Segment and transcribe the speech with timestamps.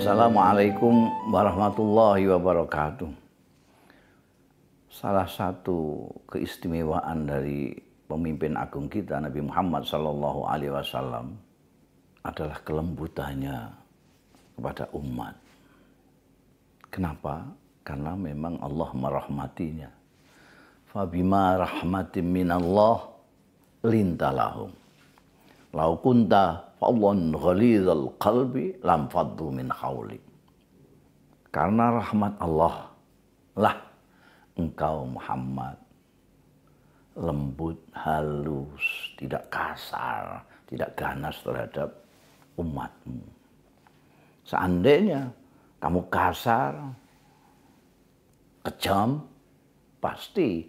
[0.00, 3.08] Assalamualaikum warahmatullahi wabarakatuh.
[4.92, 7.72] Salah satu keistimewaan dari
[8.04, 11.40] pemimpin agung kita Nabi Muhammad Sallallahu Alaihi Wasallam
[12.20, 13.72] adalah kelembutannya
[14.60, 15.40] kepada umat.
[16.92, 17.48] Kenapa?
[17.90, 19.90] Karena memang Allah merahmatinya.
[20.94, 23.02] Fabima rahmatim minallah
[23.82, 24.70] lintalahum.
[25.74, 30.22] Lau kunta fawwan ghalidhal qalbi lam faddu min hawli.
[31.50, 32.94] Karena rahmat Allah
[33.58, 33.74] lah
[34.54, 35.74] engkau Muhammad
[37.18, 41.90] lembut, halus, tidak kasar, tidak ganas terhadap
[42.54, 43.26] umatmu.
[44.46, 45.34] Seandainya
[45.82, 46.94] kamu kasar,
[48.64, 49.24] kejam,
[50.00, 50.68] pasti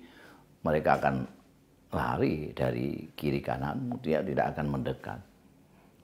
[0.63, 1.15] mereka akan
[1.91, 5.19] lari dari kiri kanan, dia tidak akan mendekat.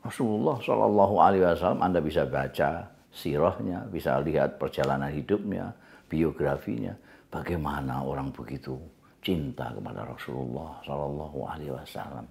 [0.04, 5.72] Rasulullah Shallallahu Alaihi Wasallam Anda bisa baca sirahnya, bisa lihat perjalanan hidupnya,
[6.12, 6.96] biografinya,
[7.32, 8.76] bagaimana orang begitu
[9.24, 12.28] cinta kepada Rasulullah Shallallahu Alaihi Wasallam.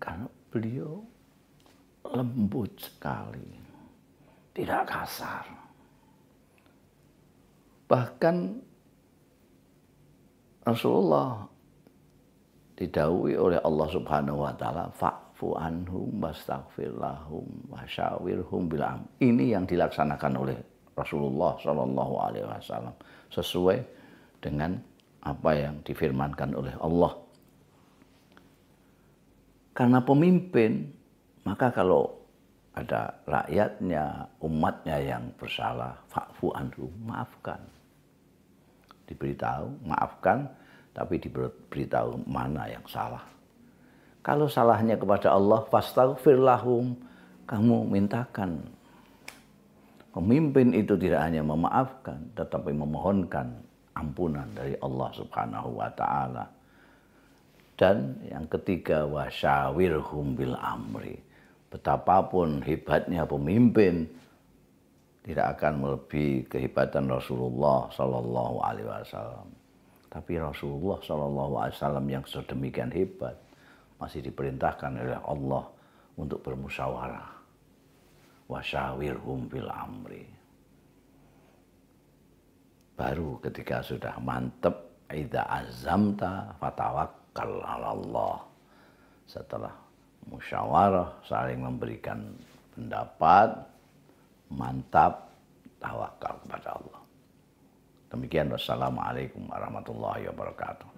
[0.00, 1.00] Karena beliau
[2.12, 3.48] lembut sekali,
[4.52, 5.63] tidak kasar.
[7.84, 8.36] Bahkan
[10.64, 11.44] Rasulullah
[12.74, 18.82] didawi oleh Allah Subhanahu wa taala fa'fu anhum wastaghfir lahum wasyawirhum bil
[19.20, 20.58] Ini yang dilaksanakan oleh
[20.96, 22.96] Rasulullah Shallallahu alaihi wasallam
[23.28, 23.78] sesuai
[24.40, 24.78] dengan
[25.24, 27.12] apa yang difirmankan oleh Allah.
[29.74, 30.86] Karena pemimpin,
[31.42, 32.23] maka kalau
[32.74, 37.62] ada rakyatnya, umatnya yang bersalah, fa'fu anhum, maafkan
[39.08, 40.48] diberitahu, maafkan,
[40.96, 43.22] tapi diberitahu mana yang salah.
[44.24, 46.96] Kalau salahnya kepada Allah, fastaghfir lahum,
[47.44, 48.64] kamu mintakan.
[50.14, 53.50] Pemimpin itu tidak hanya memaafkan, tetapi memohonkan
[53.98, 56.46] ampunan dari Allah Subhanahu wa taala.
[57.74, 61.18] Dan yang ketiga wasyawirhum bil amri.
[61.74, 64.06] Betapapun hebatnya pemimpin,
[65.26, 69.50] tidak akan melebihi kehebatan Rasulullah Sallallahu Alaihi Wasallam.
[70.06, 73.34] Tapi Rasulullah Sallallahu Alaihi Wasallam yang sedemikian hebat
[73.98, 75.66] masih diperintahkan oleh Allah
[76.14, 77.42] untuk bermusyawarah.
[78.46, 80.24] Wasyawirhum fil amri.
[82.94, 88.46] Baru ketika sudah mantep, ida azamta fatawakkal Allah.
[89.26, 89.74] Setelah
[90.28, 92.20] musyawarah, saling memberikan
[92.74, 93.54] pendapat,
[94.50, 95.30] mantap,
[95.80, 97.00] tawakal kepada Allah.
[98.14, 100.88] Demikian wassalamualaikum warahmatullahi wabarakatuh.